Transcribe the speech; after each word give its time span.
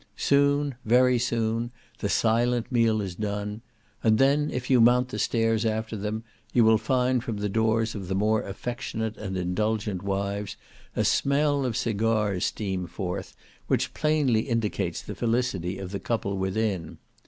Soon, 0.17 0.73
very 0.83 1.19
soon, 1.19 1.69
the 1.99 2.09
silent 2.09 2.71
meal 2.71 3.01
is 3.01 3.13
done, 3.13 3.61
and 4.03 4.17
then, 4.17 4.49
if 4.49 4.67
you 4.67 4.81
mount 4.81 5.09
the 5.09 5.19
stairs 5.19 5.63
after 5.63 5.95
them, 5.95 6.23
you 6.53 6.63
will 6.63 6.79
find 6.79 7.23
from 7.23 7.37
the 7.37 7.47
doors 7.47 7.93
of 7.93 8.07
the 8.07 8.15
more 8.15 8.41
affectionate 8.41 9.15
and 9.17 9.37
indulgent 9.37 10.01
wives, 10.01 10.57
a 10.95 11.05
smell 11.05 11.65
of 11.65 11.77
cigars 11.77 12.45
steam 12.45 12.87
forth, 12.87 13.35
which 13.67 13.93
plainly 13.93 14.39
indicates 14.49 15.03
the 15.03 15.13
felicity 15.13 15.77
of 15.77 15.91
the 15.91 15.99
couple 15.99 16.35
within. 16.35 16.97